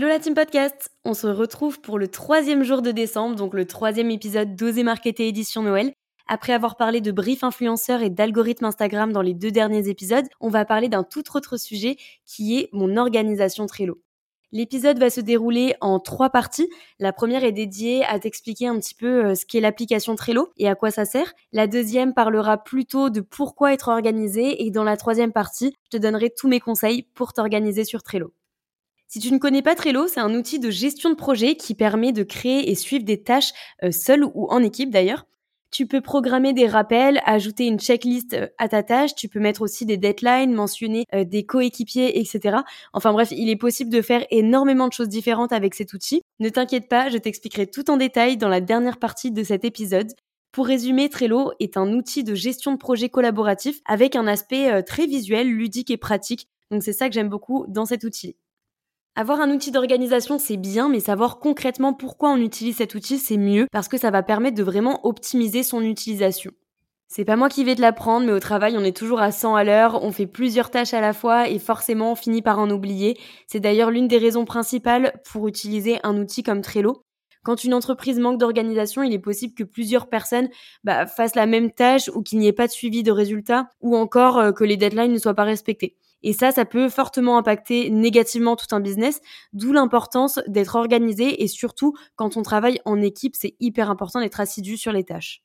[0.00, 3.66] Hello la team podcast On se retrouve pour le troisième jour de décembre, donc le
[3.66, 5.92] troisième épisode d'Oser Marketer édition Noël.
[6.26, 10.48] Après avoir parlé de brief influenceurs et d'algorithmes Instagram dans les deux derniers épisodes, on
[10.48, 14.00] va parler d'un tout autre sujet qui est mon organisation Trello.
[14.52, 16.70] L'épisode va se dérouler en trois parties.
[16.98, 20.66] La première est dédiée à t'expliquer un petit peu euh, ce qu'est l'application Trello et
[20.66, 21.34] à quoi ça sert.
[21.52, 26.02] La deuxième parlera plutôt de pourquoi être organisé et dans la troisième partie, je te
[26.02, 28.32] donnerai tous mes conseils pour t'organiser sur Trello.
[29.12, 32.12] Si tu ne connais pas Trello, c'est un outil de gestion de projet qui permet
[32.12, 33.50] de créer et suivre des tâches
[33.82, 35.26] euh, seul ou en équipe d'ailleurs.
[35.72, 39.62] Tu peux programmer des rappels, ajouter une checklist euh, à ta tâche, tu peux mettre
[39.62, 42.58] aussi des deadlines, mentionner euh, des coéquipiers, etc.
[42.92, 46.22] Enfin bref, il est possible de faire énormément de choses différentes avec cet outil.
[46.38, 50.12] Ne t'inquiète pas, je t'expliquerai tout en détail dans la dernière partie de cet épisode.
[50.52, 55.06] Pour résumer, Trello est un outil de gestion de projet collaboratif avec un aspect très
[55.06, 56.46] visuel, ludique et pratique.
[56.70, 58.36] Donc c'est ça que j'aime beaucoup dans cet outil.
[59.16, 63.36] Avoir un outil d'organisation, c'est bien, mais savoir concrètement pourquoi on utilise cet outil, c'est
[63.36, 66.52] mieux parce que ça va permettre de vraiment optimiser son utilisation.
[67.08, 69.56] C'est pas moi qui vais te l'apprendre, mais au travail, on est toujours à 100
[69.56, 72.70] à l'heure, on fait plusieurs tâches à la fois et forcément on finit par en
[72.70, 73.18] oublier.
[73.48, 77.02] C'est d'ailleurs l'une des raisons principales pour utiliser un outil comme Trello.
[77.42, 80.48] Quand une entreprise manque d'organisation, il est possible que plusieurs personnes
[80.84, 83.96] bah, fassent la même tâche ou qu'il n'y ait pas de suivi de résultats ou
[83.96, 85.96] encore euh, que les deadlines ne soient pas respectées.
[86.22, 89.20] Et ça, ça peut fortement impacter négativement tout un business,
[89.54, 94.40] d'où l'importance d'être organisé et surtout quand on travaille en équipe, c'est hyper important d'être
[94.40, 95.42] assidu sur les tâches.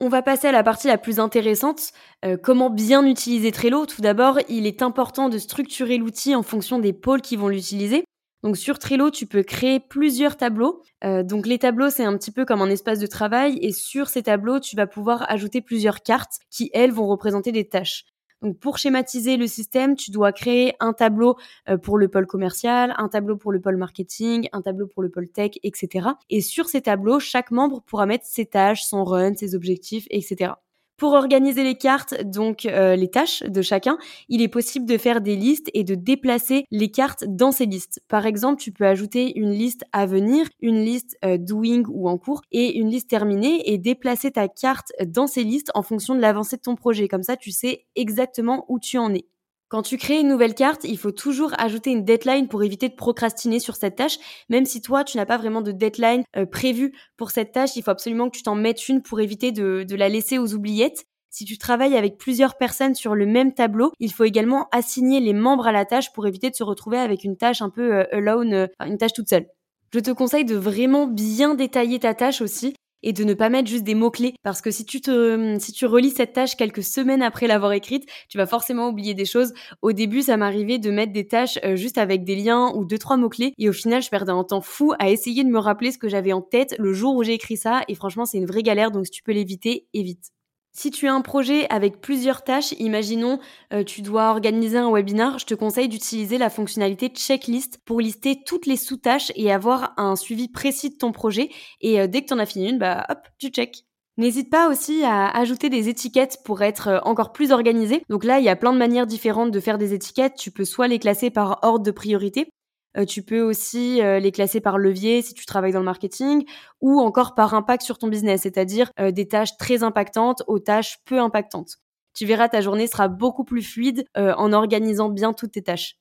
[0.00, 1.92] On va passer à la partie la plus intéressante,
[2.24, 3.84] euh, comment bien utiliser Trello.
[3.84, 8.04] Tout d'abord, il est important de structurer l'outil en fonction des pôles qui vont l'utiliser.
[8.42, 10.82] Donc sur Trello, tu peux créer plusieurs tableaux.
[11.04, 14.08] Euh, donc les tableaux, c'est un petit peu comme un espace de travail et sur
[14.08, 18.04] ces tableaux, tu vas pouvoir ajouter plusieurs cartes qui, elles, vont représenter des tâches.
[18.40, 21.36] Donc pour schématiser le système, tu dois créer un tableau
[21.68, 25.10] euh, pour le pôle commercial, un tableau pour le pôle marketing, un tableau pour le
[25.10, 26.10] pôle tech, etc.
[26.30, 30.52] Et sur ces tableaux, chaque membre pourra mettre ses tâches, son run, ses objectifs, etc.
[30.98, 33.98] Pour organiser les cartes, donc euh, les tâches de chacun,
[34.28, 38.00] il est possible de faire des listes et de déplacer les cartes dans ces listes.
[38.08, 42.18] Par exemple, tu peux ajouter une liste à venir, une liste euh, doing ou en
[42.18, 46.20] cours et une liste terminée et déplacer ta carte dans ces listes en fonction de
[46.20, 47.06] l'avancée de ton projet.
[47.06, 49.24] Comme ça, tu sais exactement où tu en es.
[49.68, 52.94] Quand tu crées une nouvelle carte, il faut toujours ajouter une deadline pour éviter de
[52.94, 54.18] procrastiner sur cette tâche.
[54.48, 57.82] Même si toi, tu n'as pas vraiment de deadline euh, prévue pour cette tâche, il
[57.82, 61.04] faut absolument que tu t'en mettes une pour éviter de, la laisser aux oubliettes.
[61.28, 65.34] Si tu travailles avec plusieurs personnes sur le même tableau, il faut également assigner les
[65.34, 68.04] membres à la tâche pour éviter de se retrouver avec une tâche un peu euh,
[68.10, 69.48] alone, euh, une tâche toute seule.
[69.92, 73.68] Je te conseille de vraiment bien détailler ta tâche aussi et de ne pas mettre
[73.68, 77.22] juste des mots-clés parce que si tu te si tu relis cette tâche quelques semaines
[77.22, 79.52] après l'avoir écrite, tu vas forcément oublier des choses.
[79.82, 82.98] Au début, ça m'arrivait de mettre des tâches euh, juste avec des liens ou deux
[82.98, 85.92] trois mots-clés et au final, je perdais un temps fou à essayer de me rappeler
[85.92, 88.46] ce que j'avais en tête le jour où j'ai écrit ça et franchement, c'est une
[88.46, 90.32] vraie galère donc si tu peux l'éviter, évite.
[90.72, 93.40] Si tu as un projet avec plusieurs tâches, imaginons
[93.72, 98.42] euh, tu dois organiser un webinar, je te conseille d'utiliser la fonctionnalité checklist pour lister
[98.46, 101.50] toutes les sous-tâches et avoir un suivi précis de ton projet.
[101.80, 103.84] Et euh, dès que tu en as fini une, bah hop, tu check.
[104.18, 108.02] N'hésite pas aussi à ajouter des étiquettes pour être euh, encore plus organisé.
[108.08, 110.34] Donc là, il y a plein de manières différentes de faire des étiquettes.
[110.36, 112.50] Tu peux soit les classer par ordre de priorité,
[112.98, 116.44] euh, tu peux aussi euh, les classer par levier si tu travailles dans le marketing
[116.80, 120.98] ou encore par impact sur ton business, c'est-à-dire euh, des tâches très impactantes aux tâches
[121.04, 121.76] peu impactantes.
[122.14, 125.94] Tu verras, ta journée sera beaucoup plus fluide en organisant bien toutes tes tâches.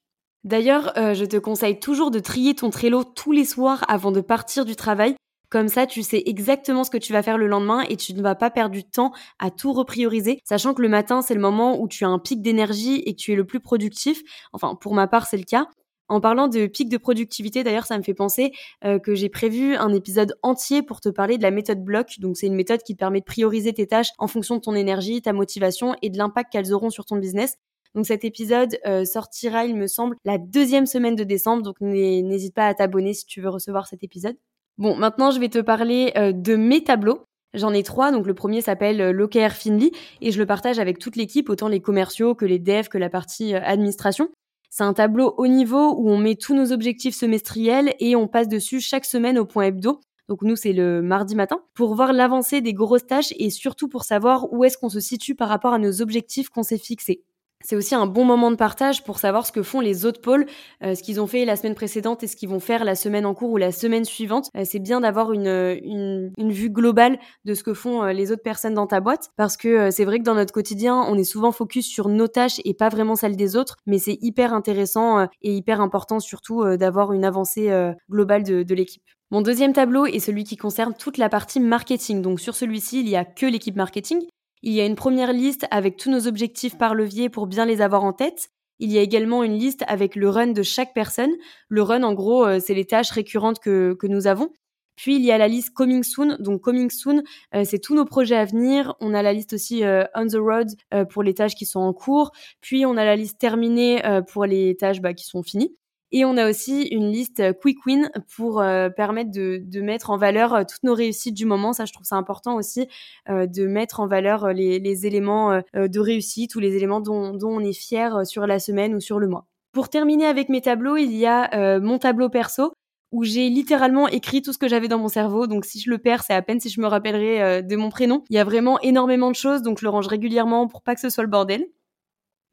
[0.44, 4.66] D'ailleurs, je te conseille toujours de trier ton Trello tous les soirs avant de partir
[4.66, 5.16] du travail.
[5.50, 8.24] Comme ça, tu sais exactement ce que tu vas faire le lendemain et tu ne
[8.24, 11.80] vas pas perdre du temps à tout reprioriser, sachant que le matin, c'est le moment
[11.80, 14.24] où tu as un pic d'énergie et que tu es le plus productif.
[14.54, 15.68] Enfin, pour ma part, c'est le cas.
[16.10, 18.54] En parlant de pic de productivité, d'ailleurs, ça me fait penser
[18.86, 22.20] euh, que j'ai prévu un épisode entier pour te parler de la méthode bloc.
[22.20, 24.74] Donc, c'est une méthode qui te permet de prioriser tes tâches en fonction de ton
[24.74, 27.58] énergie, ta motivation et de l'impact qu'elles auront sur ton business.
[27.94, 31.64] Donc, cet épisode euh, sortira, il me semble, la deuxième semaine de décembre.
[31.64, 34.38] Donc, n'hésite pas à t'abonner si tu veux recevoir cet épisode.
[34.78, 37.24] Bon, maintenant, je vais te parler euh, de mes tableaux.
[37.54, 41.16] J'en ai trois, donc le premier s'appelle l'OKR Finly et je le partage avec toute
[41.16, 44.30] l'équipe, autant les commerciaux que les devs que la partie administration.
[44.70, 48.48] C'est un tableau haut niveau où on met tous nos objectifs semestriels et on passe
[48.48, 50.00] dessus chaque semaine au point hebdo.
[50.30, 54.04] donc nous c'est le mardi matin, pour voir l'avancée des grosses tâches et surtout pour
[54.04, 57.24] savoir où est-ce qu'on se situe par rapport à nos objectifs qu'on s'est fixés.
[57.64, 60.46] C'est aussi un bon moment de partage pour savoir ce que font les autres pôles,
[60.84, 63.26] euh, ce qu'ils ont fait la semaine précédente et ce qu'ils vont faire la semaine
[63.26, 64.50] en cours ou la semaine suivante.
[64.56, 68.44] Euh, c'est bien d'avoir une, une, vue globale de ce que font euh, les autres
[68.44, 71.52] personnes dans ta boîte parce que c'est vrai que dans notre quotidien, on est souvent
[71.52, 75.54] focus sur nos tâches et pas vraiment celles des autres, mais c'est hyper intéressant et
[75.54, 77.70] hyper important surtout d'avoir une avancée
[78.10, 79.04] globale de, l'équipe.
[79.32, 82.22] Mon deuxième tableau est celui qui concerne toute la partie marketing.
[82.22, 84.22] Donc sur celui-ci, il y a que l'équipe marketing.
[84.68, 87.80] Il y a une première liste avec tous nos objectifs par levier pour bien les
[87.80, 88.50] avoir en tête.
[88.80, 91.32] Il y a également une liste avec le run de chaque personne.
[91.70, 94.50] Le run, en gros, euh, c'est les tâches récurrentes que, nous avons.
[94.98, 96.36] Puis il y a la liste Coming Soon.
[96.40, 97.24] Donc Coming Soon,
[97.56, 98.94] euh, c'est tous nos projets à venir.
[99.00, 100.68] On a la liste aussi euh, On the Road
[101.12, 102.32] pour les tâches qui sont en cours.
[102.60, 104.02] Puis on a la liste terminée
[104.34, 105.78] pour les tâches bah, qui sont finies.
[106.12, 110.18] Et on a aussi une liste euh, Quick Win pour euh, permettre de, mettre en
[110.18, 111.74] valeur euh, toutes nos réussites du moment.
[111.74, 112.88] Ça, je trouve ça important aussi
[113.28, 118.26] de mettre en valeur les, éléments de réussite ou les éléments dont, on est fier
[118.26, 119.46] sur la semaine ou sur le mois.
[119.72, 122.74] Pour terminer avec mes tableaux, il y a mon tableau perso
[123.12, 125.48] où j'ai littéralement écrit tout ce que j'avais dans mon cerveau.
[125.48, 128.24] Donc si je le perds, c'est à peine si je me rappellerai de mon prénom.
[128.30, 131.02] Il y a vraiment énormément de choses, donc je le range régulièrement pour pas que
[131.02, 131.68] ce soit le bordel.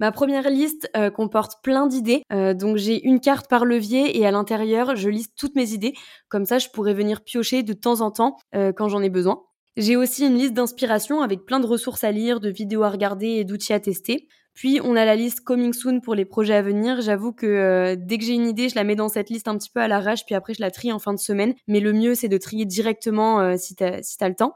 [0.00, 4.26] Ma première liste euh, comporte plein d'idées, euh, donc j'ai une carte par levier et
[4.26, 5.94] à l'intérieur je liste toutes mes idées,
[6.28, 9.42] comme ça je pourrais venir piocher de temps en temps euh, quand j'en ai besoin.
[9.76, 13.26] J'ai aussi une liste d'inspiration avec plein de ressources à lire, de vidéos à regarder
[13.26, 14.26] et d'outils à tester.
[14.52, 17.00] Puis on a la liste Coming Soon pour les projets à venir.
[17.00, 19.70] J'avoue que dès que j'ai une idée, je la mets dans cette liste un petit
[19.70, 21.54] peu à l'arrache, puis après je la trie en fin de semaine.
[21.66, 24.54] Mais le mieux c'est de trier directement si t'as le temps.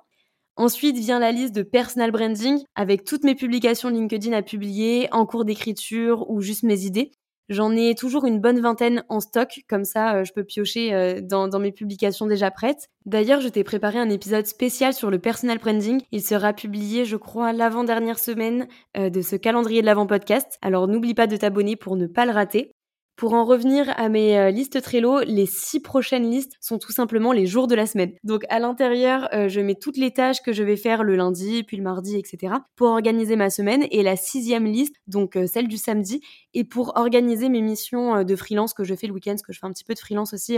[0.59, 5.25] Ensuite vient la liste de personal branding avec toutes mes publications LinkedIn à publier, en
[5.25, 7.13] cours d'écriture ou juste mes idées.
[7.49, 11.21] J'en ai toujours une bonne vingtaine en stock, comme ça euh, je peux piocher euh,
[11.23, 12.89] dans, mes publications déjà prêtes.
[13.07, 16.03] D'ailleurs, je t'ai préparé un épisode spécial sur le personal branding.
[16.11, 18.67] Il sera publié, je crois, l'avant-dernière semaine
[18.97, 20.59] euh, de ce calendrier de l'avant-podcast.
[20.61, 22.73] Alors n'oublie pas de t'abonner pour ne pas le rater.
[23.19, 27.33] Pour en revenir à mes euh, listes Trello, les six prochaines listes sont tout simplement
[27.33, 28.13] les jours de la semaine.
[28.23, 31.65] Donc à l'intérieur, euh, je mets toutes les tâches que je vais faire le lundi,
[31.65, 32.55] puis le mardi, etc.
[32.77, 33.85] pour organiser ma semaine.
[33.91, 36.21] Et la sixième liste, donc euh, celle du samedi,
[36.55, 39.59] est pour organiser mes missions de freelance que je fais le week-end, parce que je
[39.59, 40.57] fais un petit peu de freelance aussi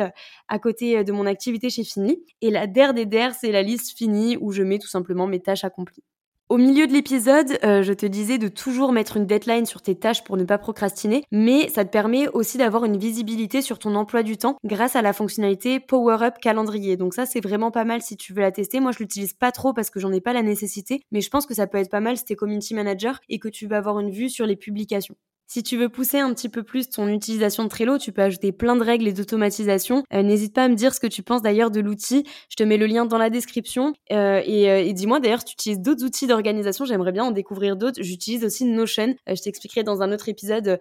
[0.48, 2.22] à côté de mon activité chez Fini.
[2.42, 5.40] Et la der des der, c'est la liste finie où je mets tout simplement mes
[5.40, 6.04] tâches accomplies.
[6.50, 9.94] Au milieu de l'épisode, euh, je te disais de toujours mettre une deadline sur tes
[9.94, 13.94] tâches pour ne pas procrastiner, mais ça te permet aussi d'avoir une visibilité sur ton
[13.94, 16.96] emploi du temps grâce à la fonctionnalité Power Up Calendrier.
[16.96, 18.80] Donc ça, c'est vraiment pas mal si tu veux la tester.
[18.80, 21.46] Moi, je l'utilise pas trop parce que j'en ai pas la nécessité, mais je pense
[21.46, 24.00] que ça peut être pas mal si t'es community manager et que tu vas avoir
[24.00, 25.14] une vue sur les publications.
[25.52, 28.52] Si tu veux pousser un petit peu plus ton utilisation de Trello, tu peux ajouter
[28.52, 30.04] plein de règles et d'automatisation.
[30.14, 32.24] Euh, n'hésite pas à me dire ce que tu penses d'ailleurs de l'outil.
[32.48, 33.92] Je te mets le lien dans la description.
[34.12, 36.84] Euh, et, euh, et dis-moi d'ailleurs, tu utilises d'autres outils d'organisation?
[36.84, 38.00] J'aimerais bien en découvrir d'autres.
[38.00, 39.16] J'utilise aussi Notion.
[39.26, 40.78] je t'expliquerai dans un autre épisode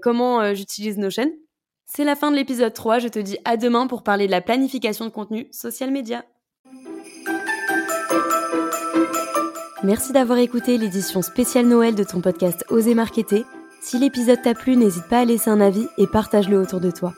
[0.00, 1.32] comment j'utilise Notion.
[1.84, 3.00] C'est la fin de l'épisode 3.
[3.00, 6.24] Je te dis à demain pour parler de la planification de contenu social media.
[9.82, 13.44] Merci d'avoir écouté l'édition spéciale Noël de ton podcast Oser Marketer.
[13.84, 17.12] Si l'épisode t'a plu, n'hésite pas à laisser un avis et partage-le autour de toi.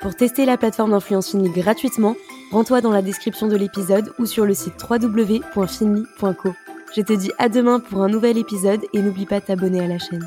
[0.00, 2.16] Pour tester la plateforme d'influence Finly gratuitement,
[2.52, 6.54] rends-toi dans la description de l'épisode ou sur le site www.finly.co.
[6.96, 9.88] Je te dis à demain pour un nouvel épisode et n'oublie pas de t'abonner à
[9.88, 10.26] la chaîne.